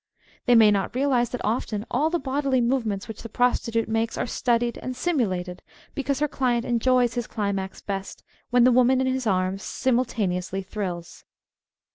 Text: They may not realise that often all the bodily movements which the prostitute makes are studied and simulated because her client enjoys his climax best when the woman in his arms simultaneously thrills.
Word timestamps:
They 0.47 0.55
may 0.55 0.71
not 0.71 0.95
realise 0.95 1.29
that 1.29 1.45
often 1.45 1.85
all 1.91 2.09
the 2.09 2.17
bodily 2.17 2.59
movements 2.59 3.07
which 3.07 3.21
the 3.21 3.29
prostitute 3.29 3.87
makes 3.87 4.17
are 4.17 4.25
studied 4.25 4.79
and 4.79 4.95
simulated 4.95 5.61
because 5.93 6.21
her 6.21 6.27
client 6.27 6.65
enjoys 6.65 7.13
his 7.13 7.27
climax 7.27 7.81
best 7.81 8.23
when 8.49 8.63
the 8.63 8.71
woman 8.71 8.99
in 8.99 9.05
his 9.05 9.27
arms 9.27 9.61
simultaneously 9.61 10.63
thrills. 10.63 11.23